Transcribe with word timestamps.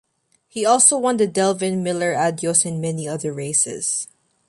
He 0.47 0.65
also 0.65 0.97
won 0.97 1.17
the 1.17 1.27
Delvin 1.27 1.83
Miller 1.83 2.15
Adios 2.17 2.65
and 2.65 2.81
many 2.81 3.07
other 3.07 3.31
races. 3.31 4.07